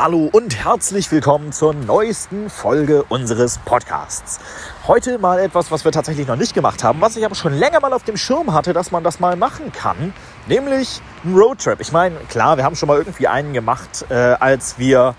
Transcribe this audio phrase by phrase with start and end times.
[0.00, 4.38] Hallo und herzlich willkommen zur neuesten Folge unseres Podcasts.
[4.86, 7.80] Heute mal etwas, was wir tatsächlich noch nicht gemacht haben, was ich aber schon länger
[7.80, 10.14] mal auf dem Schirm hatte, dass man das mal machen kann,
[10.46, 11.80] nämlich ein Roadtrip.
[11.80, 15.16] Ich meine, klar, wir haben schon mal irgendwie einen gemacht, äh, als wir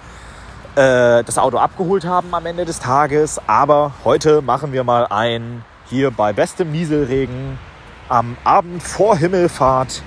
[0.78, 5.66] äh, das Auto abgeholt haben am Ende des Tages, aber heute machen wir mal ein
[5.90, 7.60] hier bei bestem Nieselregen
[8.08, 10.04] am Abend vor Himmelfahrt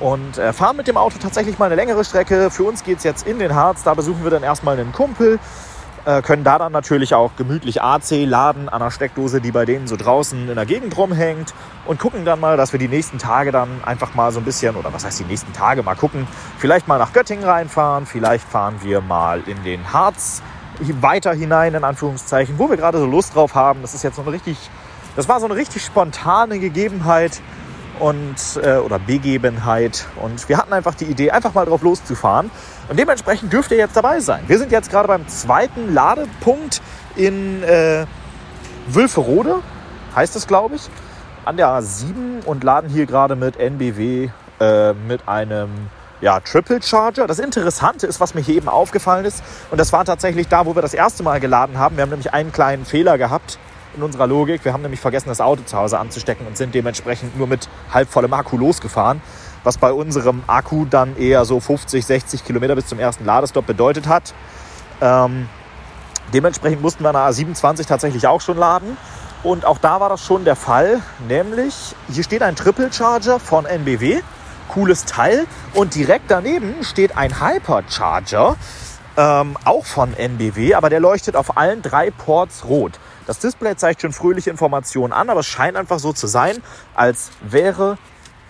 [0.00, 2.50] und äh, fahren mit dem Auto tatsächlich mal eine längere Strecke.
[2.50, 3.82] Für uns geht es jetzt in den Harz.
[3.82, 5.38] Da besuchen wir dann erstmal einen Kumpel.
[6.06, 9.86] Äh, können da dann natürlich auch gemütlich AC laden an einer Steckdose, die bei denen
[9.86, 11.52] so draußen in der Gegend rumhängt.
[11.84, 14.76] Und gucken dann mal, dass wir die nächsten Tage dann einfach mal so ein bisschen,
[14.76, 16.26] oder was heißt die nächsten Tage, mal gucken.
[16.58, 18.06] Vielleicht mal nach Göttingen reinfahren.
[18.06, 20.42] Vielleicht fahren wir mal in den Harz
[21.02, 23.82] weiter hinein, in Anführungszeichen, wo wir gerade so Lust drauf haben.
[23.82, 24.56] Das ist jetzt so eine richtig,
[25.14, 27.42] das war so eine richtig spontane Gegebenheit
[28.00, 30.06] und, äh, oder Begebenheit.
[30.20, 32.50] Und wir hatten einfach die Idee, einfach mal drauf loszufahren.
[32.88, 34.42] Und dementsprechend dürft ihr jetzt dabei sein.
[34.46, 36.82] Wir sind jetzt gerade beim zweiten Ladepunkt
[37.14, 38.06] in äh,
[38.88, 39.56] Wülferode,
[40.16, 40.88] heißt es, glaube ich,
[41.44, 45.70] an der A7 und laden hier gerade mit NBW äh, mit einem
[46.20, 47.26] ja, Triple Charger.
[47.26, 50.74] Das Interessante ist, was mir hier eben aufgefallen ist, und das war tatsächlich da, wo
[50.74, 51.96] wir das erste Mal geladen haben.
[51.96, 53.58] Wir haben nämlich einen kleinen Fehler gehabt
[53.96, 54.64] in unserer Logik.
[54.64, 58.08] Wir haben nämlich vergessen, das Auto zu Hause anzustecken und sind dementsprechend nur mit halb
[58.08, 59.20] vollem Akku losgefahren,
[59.64, 64.06] was bei unserem Akku dann eher so 50, 60 Kilometer bis zum ersten Ladestopp bedeutet
[64.06, 64.34] hat.
[65.00, 65.48] Ähm,
[66.32, 68.96] dementsprechend mussten wir der A27 tatsächlich auch schon laden.
[69.42, 73.64] Und auch da war das schon der Fall, nämlich hier steht ein Triple Charger von
[73.64, 74.20] NBW,
[74.68, 78.56] cooles Teil, und direkt daneben steht ein Hypercharger,
[79.16, 82.98] ähm, auch von NBW, aber der leuchtet auf allen drei Ports rot.
[83.30, 86.56] Das Display zeigt schon fröhliche Informationen an, aber es scheint einfach so zu sein,
[86.96, 87.96] als wäre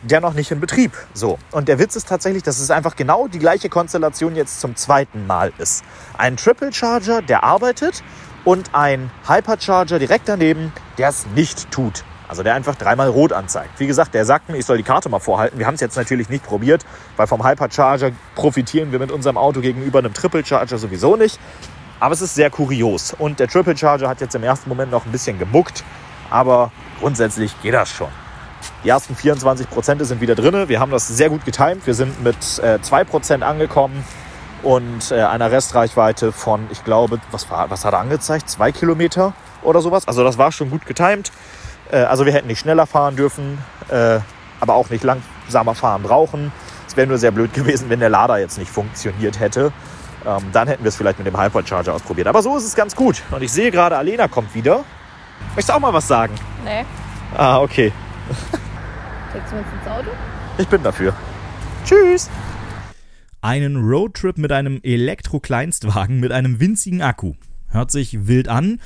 [0.00, 0.92] der noch nicht in Betrieb.
[1.12, 1.38] So.
[1.50, 5.26] Und der Witz ist tatsächlich, dass es einfach genau die gleiche Konstellation jetzt zum zweiten
[5.26, 5.84] Mal ist.
[6.16, 8.02] Ein Triple Charger, der arbeitet
[8.46, 12.02] und ein Hypercharger direkt daneben, der es nicht tut.
[12.26, 13.78] Also der einfach dreimal rot anzeigt.
[13.80, 15.58] Wie gesagt, der sagt mir, ich soll die Karte mal vorhalten.
[15.58, 16.86] Wir haben es jetzt natürlich nicht probiert,
[17.19, 21.38] weil vom Hypercharger profitieren wir mit unserem Auto gegenüber einem Triple Charger sowieso nicht.
[22.00, 23.15] Aber es ist sehr kurios.
[23.16, 25.84] Und der Triple Charger hat jetzt im ersten Moment noch ein bisschen gemuckt.
[26.31, 28.09] Aber grundsätzlich geht das schon.
[28.84, 30.69] Die ersten 24 Prozent sind wieder drin.
[30.69, 31.87] Wir haben das sehr gut getimt.
[31.87, 34.05] Wir sind mit äh, 2 Prozent angekommen
[34.62, 38.49] und äh, einer Restreichweite von, ich glaube, was, war, was hat er angezeigt?
[38.49, 40.09] Zwei Kilometer oder sowas.
[40.09, 41.31] Also das war schon gut getimt.
[41.91, 44.21] Äh, also wir hätten nicht schneller fahren dürfen, äh,
[44.61, 46.53] aber auch nicht langsamer fahren brauchen.
[46.87, 49.72] Es wäre nur sehr blöd gewesen, wenn der Lader jetzt nicht funktioniert hätte.
[50.26, 52.26] Ähm, dann hätten wir es vielleicht mit dem Hypercharger ausprobiert.
[52.26, 53.22] Aber so ist es ganz gut.
[53.31, 54.84] Und ich sehe gerade, Alena kommt wieder.
[55.48, 56.34] Möchtest du auch mal was sagen?
[56.64, 56.84] Nee.
[57.36, 57.92] Ah, okay.
[59.31, 60.10] Steckst du uns ins Auto?
[60.58, 61.14] Ich bin dafür.
[61.84, 62.28] Tschüss.
[63.41, 67.34] Einen Roadtrip mit einem Elektro-Kleinstwagen mit einem winzigen Akku.
[67.69, 68.81] Hört sich wild an,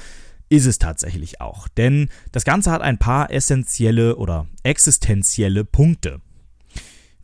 [0.49, 1.66] ist es tatsächlich auch.
[1.69, 6.21] Denn das Ganze hat ein paar essentielle oder existenzielle Punkte.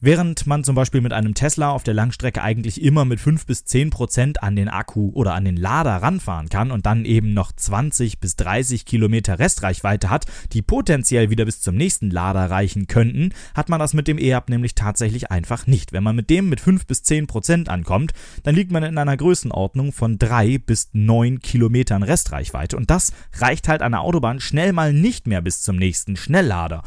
[0.03, 3.67] Während man zum Beispiel mit einem Tesla auf der Langstrecke eigentlich immer mit 5 bis
[3.67, 7.53] 10 Prozent an den Akku oder an den Lader ranfahren kann und dann eben noch
[7.53, 10.25] 20 bis 30 Kilometer Restreichweite hat,
[10.55, 14.49] die potenziell wieder bis zum nächsten Lader reichen könnten, hat man das mit dem E-Hub
[14.49, 15.93] nämlich tatsächlich einfach nicht.
[15.93, 19.19] Wenn man mit dem mit 5 bis 10 Prozent ankommt, dann liegt man in einer
[19.19, 24.73] Größenordnung von 3 bis 9 Kilometern Restreichweite und das reicht halt an der Autobahn schnell
[24.73, 26.85] mal nicht mehr bis zum nächsten Schnelllader.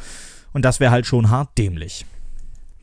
[0.51, 2.07] Und das wäre halt schon hart dämlich.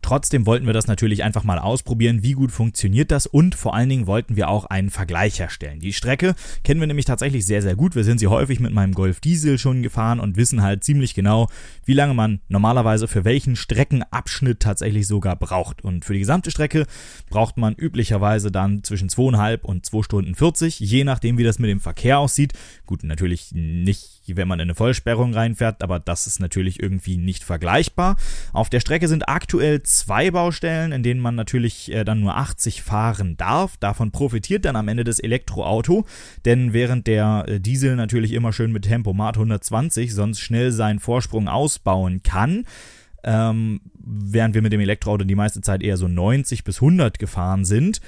[0.03, 3.89] Trotzdem wollten wir das natürlich einfach mal ausprobieren, wie gut funktioniert das und vor allen
[3.89, 5.81] Dingen wollten wir auch einen Vergleich herstellen.
[5.81, 6.35] Die Strecke
[6.65, 7.95] kennen wir nämlich tatsächlich sehr, sehr gut.
[7.95, 11.49] Wir sind sie häufig mit meinem Golf Diesel schon gefahren und wissen halt ziemlich genau,
[11.85, 15.83] wie lange man normalerweise für welchen Streckenabschnitt tatsächlich sogar braucht.
[15.83, 16.87] Und für die gesamte Strecke
[17.29, 21.71] braucht man üblicherweise dann zwischen 2,5 und 2 Stunden 40, je nachdem, wie das mit
[21.71, 22.53] dem Verkehr aussieht.
[22.87, 27.45] Gut, natürlich nicht, wenn man in eine Vollsperrung reinfährt, aber das ist natürlich irgendwie nicht
[27.45, 28.17] vergleichbar.
[28.53, 32.83] Auf der Strecke sind aktuell zwei Baustellen, in denen man natürlich äh, dann nur 80
[32.83, 33.77] fahren darf.
[33.77, 36.07] Davon profitiert dann am Ende das Elektroauto,
[36.45, 41.49] denn während der äh, Diesel natürlich immer schön mit Tempomat 120 sonst schnell seinen Vorsprung
[41.49, 42.65] ausbauen kann,
[43.25, 47.65] ähm, während wir mit dem Elektroauto die meiste Zeit eher so 90 bis 100 gefahren
[47.65, 48.01] sind,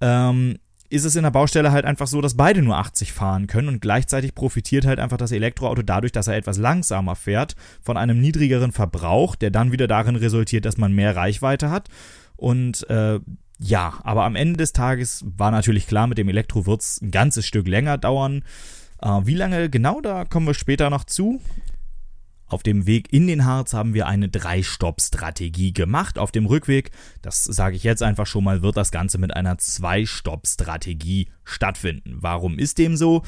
[0.00, 0.58] ähm,
[0.96, 3.80] ist es in der Baustelle halt einfach so, dass beide nur 80 fahren können und
[3.80, 8.72] gleichzeitig profitiert halt einfach das Elektroauto dadurch, dass er etwas langsamer fährt, von einem niedrigeren
[8.72, 11.88] Verbrauch, der dann wieder darin resultiert, dass man mehr Reichweite hat.
[12.36, 13.20] Und äh,
[13.58, 17.10] ja, aber am Ende des Tages war natürlich klar, mit dem Elektro wird es ein
[17.10, 18.42] ganzes Stück länger dauern.
[19.00, 21.40] Äh, wie lange genau, da kommen wir später noch zu.
[22.48, 26.18] Auf dem Weg in den Harz haben wir eine Drei-Stopp-Strategie gemacht.
[26.18, 29.58] Auf dem Rückweg, das sage ich jetzt einfach schon mal, wird das Ganze mit einer
[29.58, 32.18] Zwei-Stopp-Strategie stattfinden.
[32.20, 33.22] Warum ist dem so?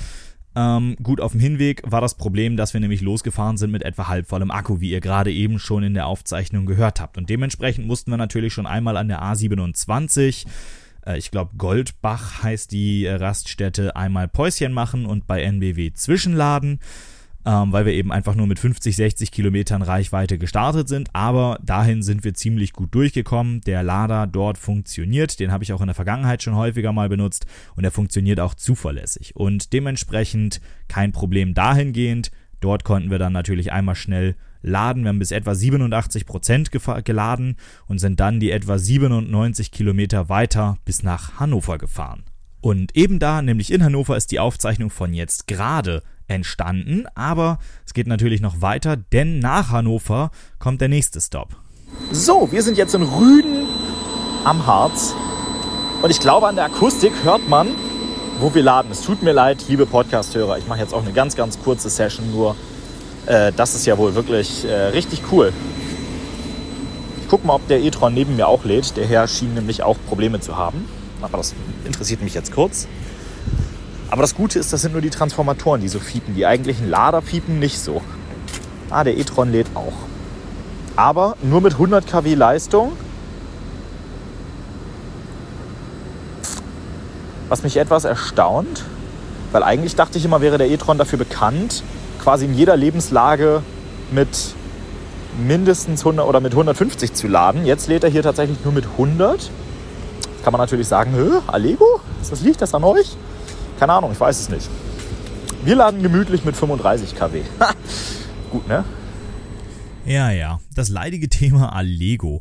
[0.54, 4.06] Ähm, gut, auf dem Hinweg war das Problem, dass wir nämlich losgefahren sind mit etwa
[4.06, 7.18] halbvollem Akku, wie ihr gerade eben schon in der Aufzeichnung gehört habt.
[7.18, 10.46] Und dementsprechend mussten wir natürlich schon einmal an der A27
[11.06, 16.80] äh, ich glaube Goldbach heißt die Raststätte, einmal Päuschen machen und bei NBW zwischenladen
[17.46, 21.08] ähm, weil wir eben einfach nur mit 50, 60 Kilometern Reichweite gestartet sind.
[21.12, 23.60] Aber dahin sind wir ziemlich gut durchgekommen.
[23.62, 25.40] Der Lader dort funktioniert.
[25.40, 27.46] Den habe ich auch in der Vergangenheit schon häufiger mal benutzt
[27.76, 29.36] und er funktioniert auch zuverlässig.
[29.36, 32.30] Und dementsprechend kein Problem dahingehend.
[32.60, 35.04] Dort konnten wir dann natürlich einmal schnell laden.
[35.04, 36.70] Wir haben bis etwa 87 Prozent
[37.04, 37.56] geladen
[37.86, 42.24] und sind dann die etwa 97 Kilometer weiter bis nach Hannover gefahren.
[42.60, 47.06] Und eben da, nämlich in Hannover, ist die Aufzeichnung von jetzt gerade entstanden.
[47.14, 51.56] Aber es geht natürlich noch weiter, denn nach Hannover kommt der nächste Stop.
[52.12, 53.66] So, wir sind jetzt in Rüden
[54.44, 55.14] am Harz.
[56.02, 57.68] Und ich glaube, an der Akustik hört man,
[58.40, 58.90] wo wir laden.
[58.90, 60.58] Es tut mir leid, liebe Podcast-Hörer.
[60.58, 62.56] Ich mache jetzt auch eine ganz, ganz kurze Session nur.
[63.26, 65.52] Äh, das ist ja wohl wirklich äh, richtig cool.
[67.22, 68.96] Ich gucke mal, ob der e-tron neben mir auch lädt.
[68.96, 70.88] Der Herr schien nämlich auch Probleme zu haben.
[71.20, 71.54] Aber das
[71.84, 72.86] interessiert mich jetzt kurz.
[74.10, 76.34] Aber das Gute ist, das sind nur die Transformatoren, die so fiepen.
[76.34, 78.00] Die eigentlichen Lader fiepen nicht so.
[78.90, 79.92] Ah, der e-tron lädt auch.
[80.96, 82.92] Aber nur mit 100 kW Leistung.
[87.48, 88.84] Was mich etwas erstaunt,
[89.52, 91.82] weil eigentlich dachte ich immer, wäre der e-tron dafür bekannt,
[92.22, 93.62] quasi in jeder Lebenslage
[94.10, 94.54] mit
[95.38, 97.64] mindestens 100 oder mit 150 zu laden.
[97.64, 99.50] Jetzt lädt er hier tatsächlich nur mit 100.
[100.48, 101.12] Kann man natürlich sagen,
[101.46, 102.00] Allego?
[102.22, 103.18] Ist das liegt das an euch?
[103.78, 104.66] Keine Ahnung, ich weiß es nicht.
[105.62, 107.42] Wir laden gemütlich mit 35 kW.
[108.50, 108.82] Gut, ne?
[110.06, 110.58] Ja, ja.
[110.74, 112.40] Das leidige Thema Allego.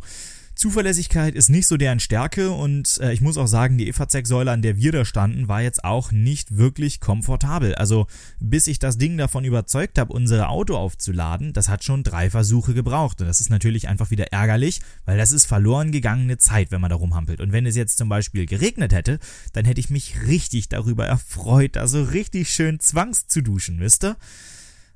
[0.57, 4.63] Zuverlässigkeit ist nicht so deren Stärke und äh, ich muss auch sagen, die EFAZ-Säule, an
[4.63, 7.75] der wir da standen, war jetzt auch nicht wirklich komfortabel.
[7.75, 8.07] Also
[8.39, 12.73] bis ich das Ding davon überzeugt habe, unser Auto aufzuladen, das hat schon drei Versuche
[12.73, 13.21] gebraucht.
[13.21, 16.89] Und das ist natürlich einfach wieder ärgerlich, weil das ist verloren gegangene Zeit, wenn man
[16.89, 17.39] da rumhampelt.
[17.39, 19.19] Und wenn es jetzt zum Beispiel geregnet hätte,
[19.53, 24.17] dann hätte ich mich richtig darüber erfreut, also richtig schön zwangs zu duschen, wisst ihr?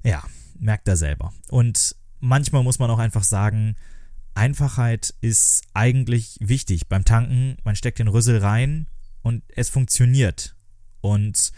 [0.03, 0.23] Ja,
[0.59, 1.33] merkt er selber.
[1.49, 3.75] Und manchmal muss man auch einfach sagen,
[4.33, 7.57] Einfachheit ist eigentlich wichtig beim Tanken.
[7.63, 8.87] Man steckt den Rüssel rein
[9.21, 10.55] und es funktioniert.
[11.01, 11.51] Und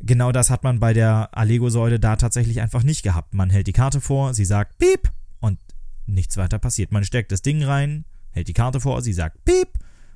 [0.00, 3.34] genau das hat man bei der Allego-Säule da tatsächlich einfach nicht gehabt.
[3.34, 5.10] Man hält die Karte vor, sie sagt Piep
[5.40, 5.58] und
[6.06, 6.92] nichts weiter passiert.
[6.92, 9.68] Man steckt das Ding rein, hält die Karte vor, sie sagt Piep.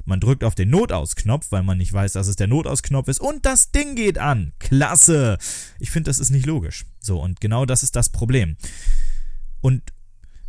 [0.04, 3.44] Man drückt auf den Notausknopf, weil man nicht weiß, dass es der Notausknopf ist und
[3.44, 4.52] das Ding geht an.
[4.58, 5.38] Klasse!
[5.78, 6.86] Ich finde, das ist nicht logisch.
[7.00, 8.56] So, und genau das ist das Problem.
[9.60, 9.82] Und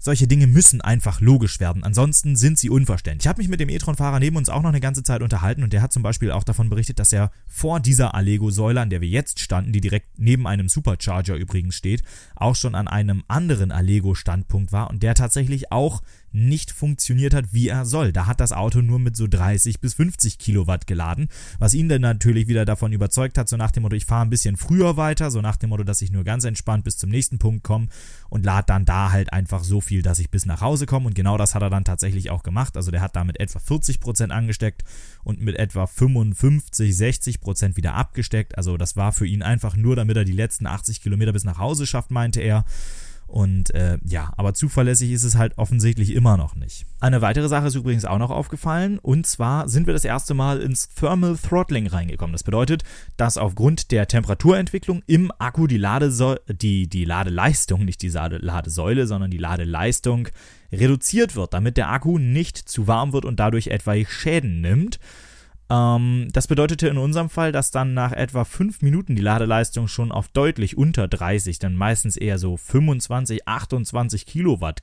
[0.01, 3.25] solche Dinge müssen einfach logisch werden, ansonsten sind sie unverständlich.
[3.25, 5.71] Ich habe mich mit dem e-tron-Fahrer neben uns auch noch eine ganze Zeit unterhalten und
[5.73, 9.07] der hat zum Beispiel auch davon berichtet, dass er vor dieser Allego-Säule, an der wir
[9.07, 12.01] jetzt standen, die direkt neben einem Supercharger übrigens steht,
[12.35, 16.01] auch schon an einem anderen Allego-Standpunkt war und der tatsächlich auch
[16.33, 18.11] nicht funktioniert hat, wie er soll.
[18.11, 21.29] Da hat das Auto nur mit so 30 bis 50 Kilowatt geladen,
[21.59, 24.29] was ihn dann natürlich wieder davon überzeugt hat, so nach dem Motto, ich fahre ein
[24.29, 27.39] bisschen früher weiter, so nach dem Motto, dass ich nur ganz entspannt bis zum nächsten
[27.39, 27.87] Punkt komme
[28.29, 31.15] und lade dann da halt einfach so viel, dass ich bis nach Hause komme und
[31.15, 32.77] genau das hat er dann tatsächlich auch gemacht.
[32.77, 34.83] Also der hat damit etwa 40 Prozent angesteckt
[35.23, 38.57] und mit etwa 55, 60 Prozent wieder abgesteckt.
[38.57, 41.57] Also das war für ihn einfach nur, damit er die letzten 80 Kilometer bis nach
[41.57, 42.65] Hause schafft, meinte er.
[43.31, 46.85] Und äh, ja, aber zuverlässig ist es halt offensichtlich immer noch nicht.
[46.99, 48.99] Eine weitere Sache ist übrigens auch noch aufgefallen.
[48.99, 52.33] Und zwar sind wir das erste Mal ins Thermal Throttling reingekommen.
[52.33, 52.83] Das bedeutet,
[53.15, 59.31] dass aufgrund der Temperaturentwicklung im Akku die, Ladesäule, die, die Ladeleistung, nicht die Ladesäule, sondern
[59.31, 60.27] die Ladeleistung
[60.73, 64.99] reduziert wird, damit der Akku nicht zu warm wird und dadurch etwaige Schäden nimmt.
[65.71, 70.11] Ähm, das bedeutete in unserem Fall, dass dann nach etwa 5 Minuten die Ladeleistung schon
[70.11, 74.81] auf deutlich unter 30, dann meistens eher so 25, 28 Kilowatt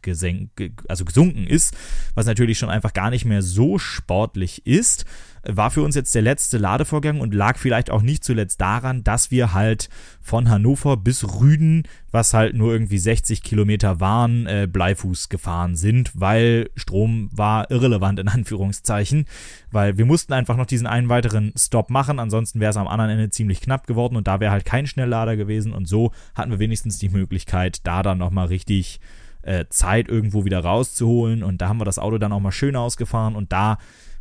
[0.88, 1.76] also gesunken ist,
[2.14, 5.04] was natürlich schon einfach gar nicht mehr so sportlich ist
[5.50, 9.31] war für uns jetzt der letzte Ladevorgang und lag vielleicht auch nicht zuletzt daran, dass
[9.31, 9.88] wir halt
[10.21, 16.12] von Hannover bis Rüden, was halt nur irgendwie 60 Kilometer waren, äh, Bleifuß gefahren sind,
[16.14, 19.25] weil Strom war irrelevant in Anführungszeichen,
[19.71, 23.12] weil wir mussten einfach noch diesen einen weiteren Stop machen, ansonsten wäre es am anderen
[23.12, 26.59] Ende ziemlich knapp geworden und da wäre halt kein Schnelllader gewesen und so hatten wir
[26.59, 29.00] wenigstens die Möglichkeit, da dann nochmal richtig
[29.43, 32.76] äh, Zeit irgendwo wieder rauszuholen und da haben wir das Auto dann auch mal schön
[32.76, 33.78] ausgefahren und da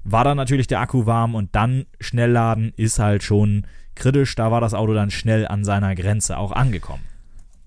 [0.09, 4.35] war dann natürlich der Akku warm und dann schnell laden ist halt schon kritisch.
[4.35, 7.03] Da war das Auto dann schnell an seiner Grenze auch angekommen.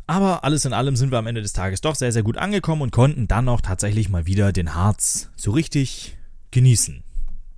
[0.06, 2.82] Aber alles in allem sind wir am Ende des Tages doch sehr, sehr gut angekommen
[2.82, 6.16] und konnten dann auch tatsächlich mal wieder den Harz so richtig
[6.50, 7.04] genießen.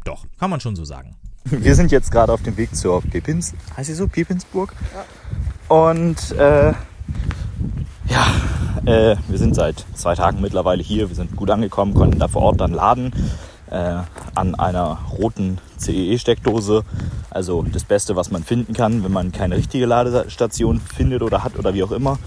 [0.04, 1.16] Doch, kann man schon so sagen.
[1.44, 4.74] Wir sind jetzt gerade auf dem Weg zur Pepins, heißt sie so, Pepinsburg?
[4.94, 5.74] Ja.
[5.74, 6.72] Und äh,
[8.08, 8.26] ja,
[8.84, 11.08] äh, wir sind seit zwei Tagen mittlerweile hier.
[11.08, 13.12] Wir sind gut angekommen, konnten da vor Ort dann laden
[13.72, 14.02] äh,
[14.34, 16.84] an einer roten CEE-Steckdose.
[17.30, 21.58] Also das Beste, was man finden kann, wenn man keine richtige Ladestation findet oder hat
[21.58, 22.18] oder wie auch immer.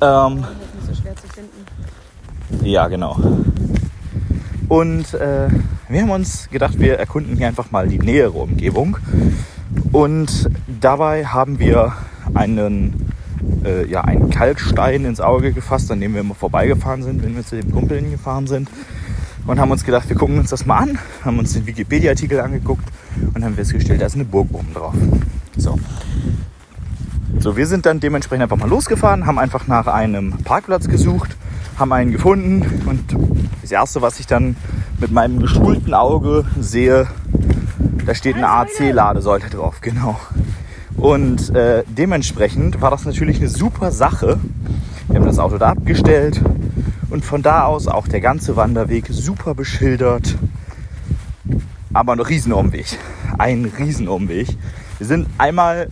[0.00, 0.46] Ähm, nicht
[0.86, 2.64] so schwer zu finden.
[2.64, 3.16] Ja, genau.
[4.68, 5.48] Und äh,
[5.88, 8.98] wir haben uns gedacht, wir erkunden hier einfach mal die nähere Umgebung.
[9.92, 10.50] Und
[10.80, 11.92] dabei haben wir
[12.34, 13.12] einen,
[13.64, 17.44] äh, ja, einen Kalkstein ins Auge gefasst, an dem wir immer vorbeigefahren sind, wenn wir
[17.44, 18.68] zu dem Kumpel hingefahren sind.
[19.46, 22.84] Und haben uns gedacht, wir gucken uns das mal an, haben uns den Wikipedia-Artikel angeguckt
[23.32, 24.94] und haben festgestellt, da ist eine Burg oben drauf.
[25.56, 25.78] So.
[27.38, 31.36] So, wir sind dann dementsprechend einfach mal losgefahren, haben einfach nach einem Parkplatz gesucht,
[31.78, 33.16] haben einen gefunden und
[33.62, 34.56] das erste, was ich dann
[34.98, 37.06] mit meinem geschulten Auge sehe,
[38.04, 40.18] da steht eine AC-Ladesäule drauf, genau.
[40.96, 44.40] Und äh, dementsprechend war das natürlich eine super Sache.
[45.08, 46.40] Wir haben das Auto da abgestellt
[47.10, 50.36] und von da aus auch der ganze Wanderweg super beschildert.
[51.92, 52.98] Aber ein Riesenumweg.
[53.38, 54.48] Ein Riesenumweg.
[54.98, 55.88] Wir sind einmal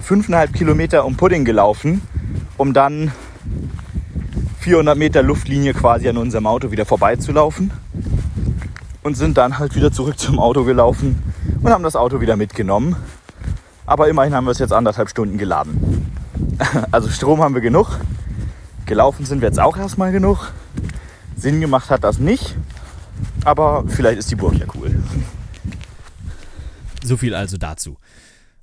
[0.00, 2.02] fünfeinhalb Kilometer um Pudding gelaufen,
[2.56, 3.12] um dann
[4.60, 7.70] 400 Meter Luftlinie quasi an unserem Auto wieder vorbeizulaufen
[9.02, 11.22] und sind dann halt wieder zurück zum Auto gelaufen
[11.62, 12.96] und haben das Auto wieder mitgenommen.
[13.86, 16.06] Aber immerhin haben wir es jetzt anderthalb Stunden geladen.
[16.90, 17.98] Also Strom haben wir genug.
[18.90, 20.52] Gelaufen sind wir jetzt auch erstmal genug.
[21.36, 22.56] Sinn gemacht hat das nicht.
[23.44, 25.00] Aber vielleicht ist die Burg ja cool.
[27.04, 27.98] So viel also dazu.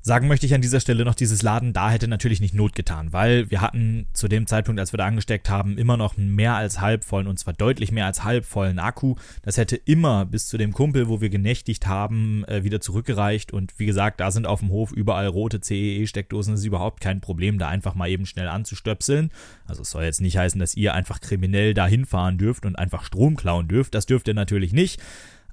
[0.07, 3.11] Sagen möchte ich an dieser Stelle noch, dieses Laden da hätte natürlich nicht Not getan,
[3.11, 6.79] weil wir hatten zu dem Zeitpunkt, als wir da angesteckt haben, immer noch mehr als
[6.79, 9.15] halbvollen und zwar deutlich mehr als halbvollen Akku.
[9.41, 13.77] Das hätte immer bis zu dem Kumpel, wo wir genächtigt haben, äh, wieder zurückgereicht und
[13.79, 16.53] wie gesagt, da sind auf dem Hof überall rote CEE-Steckdosen.
[16.53, 19.29] Es ist überhaupt kein Problem, da einfach mal eben schnell anzustöpseln.
[19.65, 23.03] Also es soll jetzt nicht heißen, dass ihr einfach kriminell da hinfahren dürft und einfach
[23.03, 23.93] Strom klauen dürft.
[23.93, 25.01] Das dürft ihr natürlich nicht.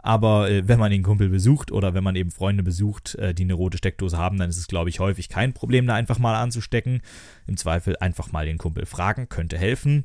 [0.05, 3.45] Aber äh, wenn man den Kumpel besucht oder wenn man eben Freunde besucht, äh, die
[3.45, 6.35] eine rote Steckdose haben, dann ist es, glaube ich, häufig kein Problem, da einfach mal
[6.35, 7.01] anzustecken.
[7.47, 10.05] Im Zweifel einfach mal den Kumpel fragen, könnte helfen.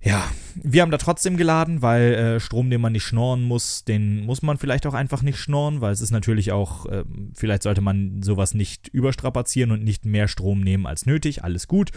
[0.00, 0.24] Ja,
[0.54, 4.40] wir haben da trotzdem geladen, weil äh, Strom, den man nicht schnorren muss, den muss
[4.40, 8.22] man vielleicht auch einfach nicht schnorren, weil es ist natürlich auch, äh, vielleicht sollte man
[8.22, 11.44] sowas nicht überstrapazieren und nicht mehr Strom nehmen als nötig.
[11.44, 11.90] Alles gut.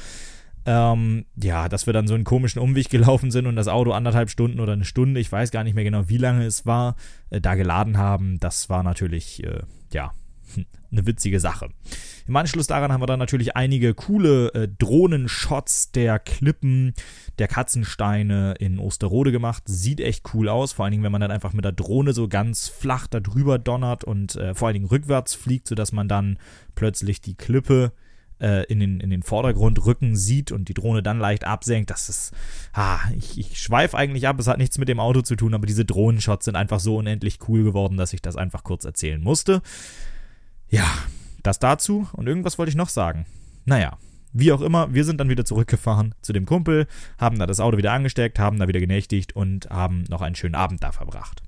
[0.72, 4.30] Ähm, ja, dass wir dann so einen komischen Umweg gelaufen sind und das Auto anderthalb
[4.30, 6.96] Stunden oder eine Stunde, ich weiß gar nicht mehr genau, wie lange es war,
[7.32, 10.14] äh, da geladen haben, das war natürlich, äh, ja,
[10.92, 11.70] eine witzige Sache.
[12.28, 16.94] Im Anschluss daran haben wir dann natürlich einige coole äh, Drohnenshots der Klippen,
[17.40, 19.64] der Katzensteine in Osterode gemacht.
[19.66, 22.28] Sieht echt cool aus, vor allen Dingen, wenn man dann einfach mit der Drohne so
[22.28, 26.38] ganz flach da drüber donnert und äh, vor allen Dingen rückwärts fliegt, sodass man dann
[26.76, 27.92] plötzlich die Klippe
[28.40, 31.90] äh, in, den, in den Vordergrund rücken sieht und die Drohne dann leicht absenkt.
[31.90, 32.34] Das ist,
[32.74, 35.66] ah, ich, ich schweife eigentlich ab, es hat nichts mit dem Auto zu tun, aber
[35.66, 39.62] diese Drohnenshots sind einfach so unendlich cool geworden, dass ich das einfach kurz erzählen musste.
[40.70, 40.88] Ja,
[41.44, 43.26] das dazu und irgendwas wollte ich noch sagen.
[43.66, 43.98] Naja,
[44.34, 47.78] wie auch immer, wir sind dann wieder zurückgefahren zu dem Kumpel, haben da das Auto
[47.78, 51.42] wieder angesteckt, haben da wieder genächtigt und haben noch einen schönen Abend da verbracht.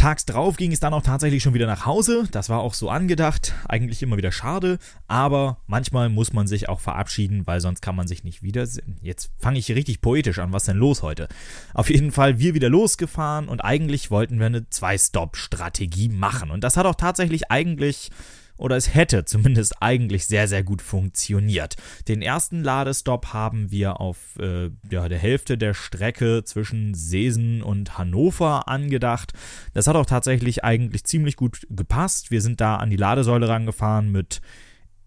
[0.00, 2.26] Tags drauf ging es dann auch tatsächlich schon wieder nach Hause.
[2.30, 3.52] Das war auch so angedacht.
[3.68, 4.78] Eigentlich immer wieder schade,
[5.08, 8.96] aber manchmal muss man sich auch verabschieden, weil sonst kann man sich nicht wiedersehen.
[9.02, 10.54] Jetzt fange ich richtig poetisch an.
[10.54, 11.28] Was denn los heute?
[11.74, 16.50] Auf jeden Fall wir wieder losgefahren und eigentlich wollten wir eine Zwei-Stop-Strategie machen.
[16.50, 18.10] Und das hat auch tatsächlich eigentlich
[18.60, 21.76] oder es hätte zumindest eigentlich sehr, sehr gut funktioniert.
[22.08, 27.98] Den ersten Ladestopp haben wir auf äh, ja, der Hälfte der Strecke zwischen Seesen und
[27.98, 29.32] Hannover angedacht.
[29.72, 32.30] Das hat auch tatsächlich eigentlich ziemlich gut gepasst.
[32.30, 34.40] Wir sind da an die Ladesäule rangefahren mit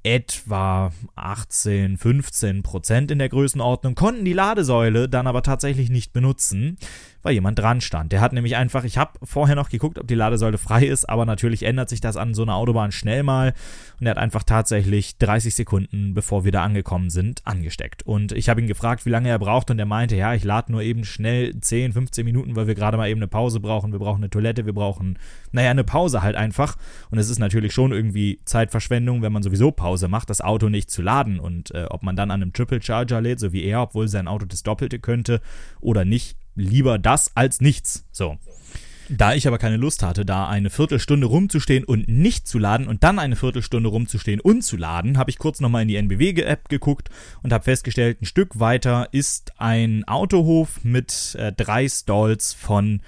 [0.04, 6.78] etwa 18, 15 Prozent in der Größenordnung, konnten die Ladesäule dann aber tatsächlich nicht benutzen,
[7.24, 8.12] weil jemand dran stand.
[8.12, 11.26] Der hat nämlich einfach, ich habe vorher noch geguckt, ob die Ladesäule frei ist, aber
[11.26, 13.54] natürlich ändert sich das an so einer Autobahn schnell mal
[14.00, 18.04] und er hat einfach tatsächlich 30 Sekunden, bevor wir da angekommen sind, angesteckt.
[18.04, 20.72] Und ich habe ihn gefragt, wie lange er braucht und er meinte, ja, ich lade
[20.72, 24.00] nur eben schnell 10, 15 Minuten, weil wir gerade mal eben eine Pause brauchen, wir
[24.00, 25.18] brauchen eine Toilette, wir brauchen,
[25.52, 26.76] naja, eine Pause halt einfach.
[27.10, 30.92] Und es ist natürlich schon irgendwie Zeitverschwendung, wenn man sowieso Pause macht, das Auto nicht
[30.92, 33.82] zu laden und äh, ob man dann an einem Triple Charger lädt, so wie er,
[33.82, 35.40] obwohl sein Auto das Doppelte könnte
[35.80, 38.06] oder nicht, lieber das als nichts.
[38.12, 38.38] So.
[39.10, 43.04] Da ich aber keine Lust hatte, da eine Viertelstunde rumzustehen und nicht zu laden und
[43.04, 47.10] dann eine Viertelstunde rumzustehen und zu laden, habe ich kurz nochmal in die NBW-App geguckt
[47.42, 53.02] und habe festgestellt, ein Stück weiter ist ein Autohof mit äh, drei Stalls von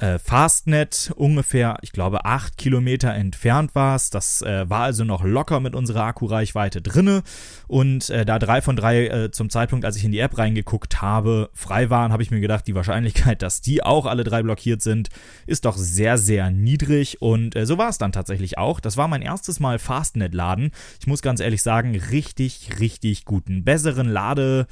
[0.00, 4.10] äh, Fastnet ungefähr, ich glaube, acht Kilometer entfernt war es.
[4.10, 7.22] Das äh, war also noch locker mit unserer Akkureichweite drinne.
[7.66, 11.02] Und äh, da drei von drei äh, zum Zeitpunkt, als ich in die App reingeguckt
[11.02, 14.82] habe, frei waren, habe ich mir gedacht, die Wahrscheinlichkeit, dass die auch alle drei blockiert
[14.82, 15.08] sind,
[15.46, 17.22] ist doch sehr, sehr niedrig.
[17.22, 18.80] Und äh, so war es dann tatsächlich auch.
[18.80, 20.70] Das war mein erstes Mal Fastnet-Laden.
[21.00, 24.66] Ich muss ganz ehrlich sagen, richtig, richtig guten, besseren Lade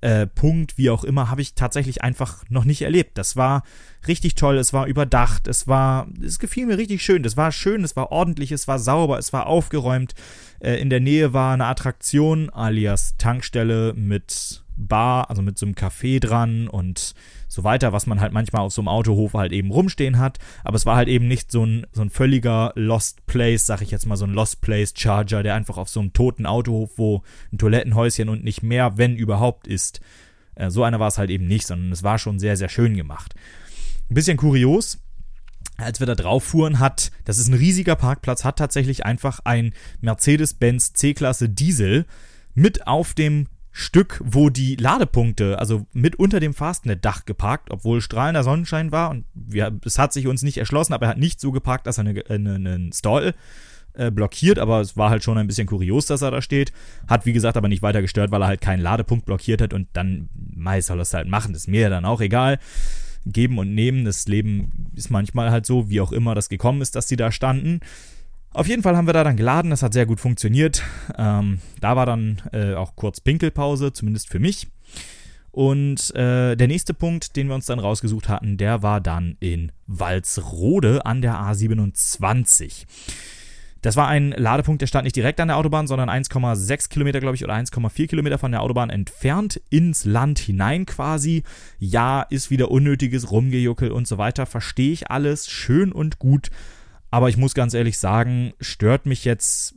[0.00, 3.18] äh, Punkt, wie auch immer, habe ich tatsächlich einfach noch nicht erlebt.
[3.18, 3.62] Das war
[4.06, 7.22] richtig toll, es war überdacht, es war, es gefiel mir richtig schön.
[7.22, 10.14] Das war schön, es war ordentlich, es war sauber, es war aufgeräumt.
[10.60, 15.74] Äh, in der Nähe war eine Attraktion, alias Tankstelle mit Bar, also mit so einem
[15.74, 17.14] Café dran und
[17.48, 20.38] so weiter, was man halt manchmal auf so einem Autohof halt eben rumstehen hat.
[20.64, 23.90] Aber es war halt eben nicht so ein, so ein völliger Lost Place, sag ich
[23.90, 27.22] jetzt mal, so ein Lost Place Charger, der einfach auf so einem toten Autohof, wo
[27.52, 30.00] ein Toilettenhäuschen und nicht mehr, wenn überhaupt, ist.
[30.54, 32.96] Äh, so einer war es halt eben nicht, sondern es war schon sehr, sehr schön
[32.96, 33.34] gemacht.
[34.10, 34.98] Ein bisschen kurios,
[35.76, 39.72] als wir da drauf fuhren, hat, das ist ein riesiger Parkplatz, hat tatsächlich einfach ein
[40.00, 42.06] Mercedes-Benz C-Klasse Diesel
[42.54, 43.46] mit auf dem
[43.78, 49.24] Stück, wo die Ladepunkte, also mit unter dem Fastnet-Dach geparkt, obwohl strahlender Sonnenschein war und
[49.34, 52.06] wir, es hat sich uns nicht erschlossen, aber er hat nicht so geparkt, dass er
[52.06, 53.34] einen eine, eine Stall
[53.92, 56.72] äh, blockiert, aber es war halt schon ein bisschen kurios, dass er da steht.
[57.06, 59.86] Hat, wie gesagt, aber nicht weiter gestört, weil er halt keinen Ladepunkt blockiert hat und
[59.92, 62.58] dann, mei, soll er es halt machen, das ist mir ja dann auch egal.
[63.26, 66.96] Geben und nehmen, das Leben ist manchmal halt so, wie auch immer das gekommen ist,
[66.96, 67.78] dass die da standen.
[68.58, 70.82] Auf jeden Fall haben wir da dann geladen, das hat sehr gut funktioniert.
[71.16, 74.66] Ähm, da war dann äh, auch kurz Pinkelpause, zumindest für mich.
[75.52, 79.70] Und äh, der nächste Punkt, den wir uns dann rausgesucht hatten, der war dann in
[79.86, 82.86] Walsrode an der A27.
[83.80, 87.36] Das war ein Ladepunkt, der stand nicht direkt an der Autobahn, sondern 1,6 Kilometer, glaube
[87.36, 91.44] ich, oder 1,4 Kilometer von der Autobahn entfernt, ins Land hinein quasi.
[91.78, 94.46] Ja, ist wieder unnötiges Rumgejuckel und so weiter.
[94.46, 96.50] Verstehe ich alles, schön und gut.
[97.10, 99.74] Aber ich muss ganz ehrlich sagen, stört mich jetzt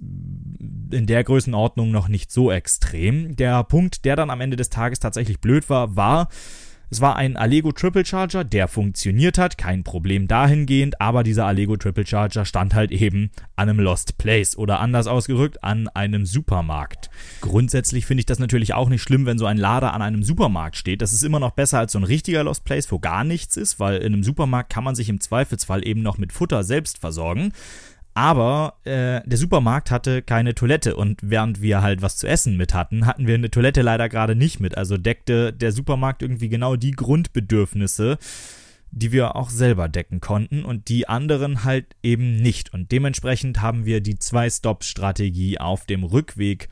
[0.92, 3.36] in der Größenordnung noch nicht so extrem.
[3.38, 6.28] Der Punkt, der dann am Ende des Tages tatsächlich blöd war, war,
[6.92, 11.78] es war ein Allego Triple Charger, der funktioniert hat, kein Problem dahingehend, aber dieser Allego
[11.78, 17.10] Triple Charger stand halt eben an einem Lost Place oder anders ausgerückt an einem Supermarkt.
[17.40, 20.76] Grundsätzlich finde ich das natürlich auch nicht schlimm, wenn so ein Lader an einem Supermarkt
[20.76, 21.02] steht.
[21.02, 23.80] Das ist immer noch besser als so ein richtiger Lost Place, wo gar nichts ist,
[23.80, 27.54] weil in einem Supermarkt kann man sich im Zweifelsfall eben noch mit Futter selbst versorgen.
[28.14, 32.74] Aber äh, der Supermarkt hatte keine Toilette und während wir halt was zu essen mit
[32.74, 34.78] hatten, hatten wir eine Toilette leider gerade nicht mit.
[34.78, 38.18] Also deckte der Supermarkt irgendwie genau die Grundbedürfnisse,
[38.92, 42.74] die wir auch selber decken konnten und die anderen halt eben nicht.
[42.74, 46.68] Und dementsprechend haben wir die Zwei-Stop-Strategie auf dem Rückweg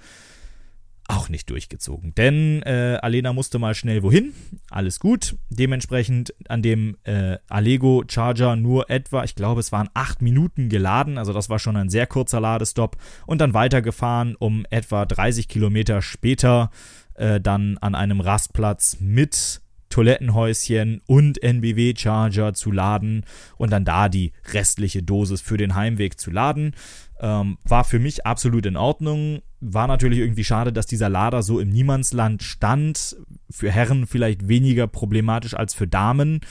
[1.10, 2.14] auch nicht durchgezogen.
[2.16, 4.34] Denn äh, Alena musste mal schnell wohin.
[4.70, 5.36] Alles gut.
[5.50, 11.18] Dementsprechend an dem äh, Allego Charger nur etwa, ich glaube, es waren acht Minuten geladen.
[11.18, 12.98] Also das war schon ein sehr kurzer Ladestopp.
[13.26, 16.70] Und dann weitergefahren, um etwa 30 Kilometer später
[17.16, 23.26] äh, dann an einem Rastplatz mit Toilettenhäuschen und NBW-Charger zu laden
[23.58, 26.76] und dann da die restliche Dosis für den Heimweg zu laden.
[27.20, 29.42] Ähm, war für mich absolut in Ordnung.
[29.60, 33.18] War natürlich irgendwie schade, dass dieser Lader so im Niemandsland stand.
[33.50, 36.42] Für Herren vielleicht weniger problematisch als für Damen.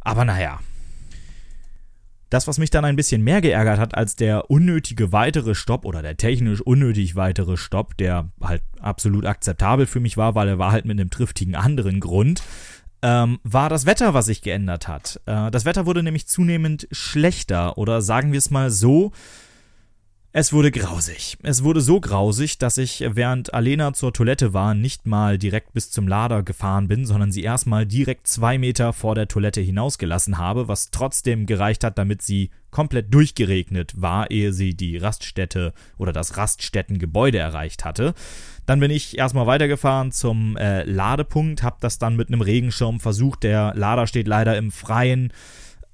[0.00, 0.60] Aber naja.
[2.30, 6.02] Das, was mich dann ein bisschen mehr geärgert hat als der unnötige weitere Stopp oder
[6.02, 10.72] der technisch unnötig weitere Stopp, der halt absolut akzeptabel für mich war, weil er war
[10.72, 12.42] halt mit einem triftigen anderen Grund,
[13.00, 15.20] ähm, war das Wetter, was sich geändert hat.
[15.26, 19.12] Äh, das Wetter wurde nämlich zunehmend schlechter oder sagen wir es mal so,
[20.38, 21.36] es wurde grausig.
[21.42, 25.90] Es wurde so grausig, dass ich, während Alena zur Toilette war, nicht mal direkt bis
[25.90, 30.68] zum Lader gefahren bin, sondern sie erstmal direkt zwei Meter vor der Toilette hinausgelassen habe,
[30.68, 36.36] was trotzdem gereicht hat, damit sie komplett durchgeregnet war, ehe sie die Raststätte oder das
[36.36, 38.14] Raststättengebäude erreicht hatte.
[38.64, 43.42] Dann bin ich erstmal weitergefahren zum äh, Ladepunkt, habe das dann mit einem Regenschirm versucht.
[43.42, 45.32] Der Lader steht leider im Freien.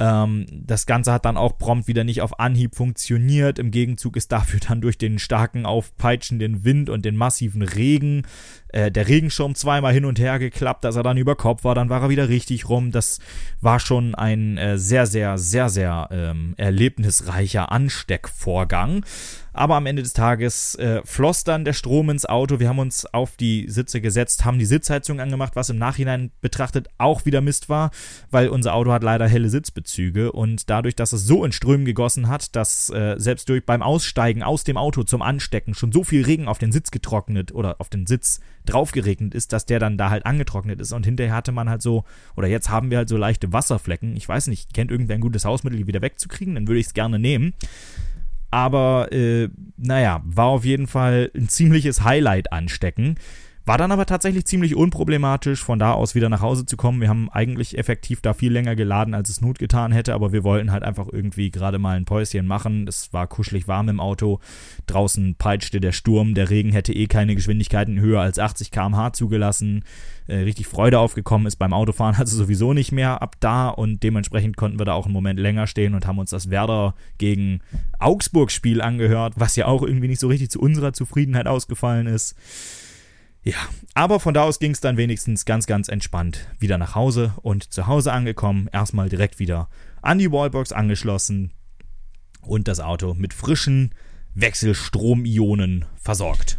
[0.00, 3.58] Ähm, das Ganze hat dann auch prompt wieder nicht auf Anhieb funktioniert.
[3.58, 8.26] Im Gegenzug ist dafür dann durch den starken aufpeitschenden Wind und den massiven Regen
[8.68, 11.74] äh, der Regenschirm zweimal hin und her geklappt, dass er dann über Kopf war.
[11.74, 12.90] Dann war er wieder richtig rum.
[12.90, 13.20] Das
[13.60, 19.04] war schon ein äh, sehr, sehr, sehr, sehr ähm, erlebnisreicher Ansteckvorgang.
[19.56, 22.58] Aber am Ende des Tages äh, floss dann der Strom ins Auto.
[22.58, 26.88] Wir haben uns auf die Sitze gesetzt, haben die Sitzheizung angemacht, was im Nachhinein betrachtet
[26.98, 27.92] auch wieder Mist war,
[28.32, 32.26] weil unser Auto hat leider helle Sitzbezüge und dadurch, dass es so in Strömen gegossen
[32.26, 36.24] hat, dass äh, selbst durch beim Aussteigen aus dem Auto zum Anstecken schon so viel
[36.24, 40.10] Regen auf den Sitz getrocknet oder auf den Sitz draufgeregnet ist, dass der dann da
[40.10, 42.02] halt angetrocknet ist und hinterher hatte man halt so,
[42.34, 44.16] oder jetzt haben wir halt so leichte Wasserflecken.
[44.16, 46.56] Ich weiß nicht, kennt irgendwer ein gutes Hausmittel, die wieder wegzukriegen?
[46.56, 47.54] Dann würde ich es gerne nehmen.
[48.54, 53.16] Aber äh, naja, war auf jeden Fall ein ziemliches Highlight anstecken.
[53.66, 57.00] War dann aber tatsächlich ziemlich unproblematisch, von da aus wieder nach Hause zu kommen.
[57.00, 60.44] Wir haben eigentlich effektiv da viel länger geladen, als es Not getan hätte, aber wir
[60.44, 62.86] wollten halt einfach irgendwie gerade mal ein Päuschen machen.
[62.86, 64.40] Es war kuschelig warm im Auto.
[64.86, 66.34] Draußen peitschte der Sturm.
[66.34, 69.82] Der Regen hätte eh keine Geschwindigkeiten höher als 80 km/h zugelassen.
[70.26, 74.58] Äh, richtig Freude aufgekommen ist beim Autofahren, also sowieso nicht mehr ab da und dementsprechend
[74.58, 77.60] konnten wir da auch einen Moment länger stehen und haben uns das Werder gegen
[77.98, 82.36] Augsburg Spiel angehört, was ja auch irgendwie nicht so richtig zu unserer Zufriedenheit ausgefallen ist.
[83.44, 83.56] Ja,
[83.92, 87.72] aber von da aus ging es dann wenigstens ganz, ganz entspannt wieder nach Hause und
[87.72, 89.68] zu Hause angekommen, erstmal direkt wieder
[90.00, 91.52] an die Wallbox angeschlossen
[92.40, 93.94] und das Auto mit frischen
[94.34, 96.58] Wechselstromionen versorgt.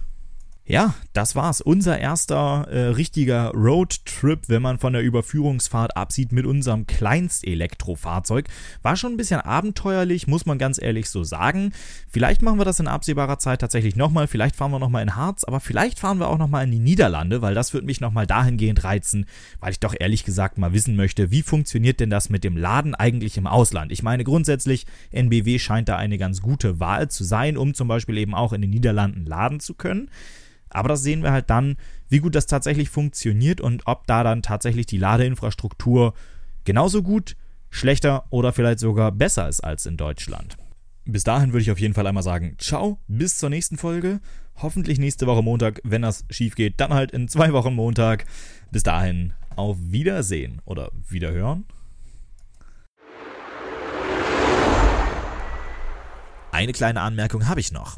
[0.67, 1.61] Ja, das war's.
[1.61, 8.47] Unser erster äh, richtiger Roadtrip, wenn man von der Überführungsfahrt absieht, mit unserem Kleinstelektrofahrzeug.
[8.81, 11.71] War schon ein bisschen abenteuerlich, muss man ganz ehrlich so sagen.
[12.09, 14.25] Vielleicht machen wir das in absehbarer Zeit tatsächlich nochmal.
[14.25, 17.43] Vielleicht fahren wir nochmal in Harz, aber vielleicht fahren wir auch nochmal in die Niederlande,
[17.43, 19.27] weil das würde mich nochmal dahingehend reizen,
[19.59, 22.95] weil ich doch ehrlich gesagt mal wissen möchte, wie funktioniert denn das mit dem Laden
[22.95, 23.91] eigentlich im Ausland?
[23.91, 28.17] Ich meine, grundsätzlich, NBW scheint da eine ganz gute Wahl zu sein, um zum Beispiel
[28.17, 30.09] eben auch in den Niederlanden laden zu können.
[30.75, 31.77] Aber das sehen wir halt dann,
[32.09, 36.13] wie gut das tatsächlich funktioniert und ob da dann tatsächlich die Ladeinfrastruktur
[36.65, 37.37] genauso gut,
[37.69, 40.57] schlechter oder vielleicht sogar besser ist als in Deutschland.
[41.05, 44.19] Bis dahin würde ich auf jeden Fall einmal sagen, ciao, bis zur nächsten Folge.
[44.57, 48.25] Hoffentlich nächste Woche Montag, wenn das schief geht, dann halt in zwei Wochen Montag.
[48.71, 51.65] Bis dahin, auf Wiedersehen oder Wiederhören.
[56.51, 57.97] Eine kleine Anmerkung habe ich noch.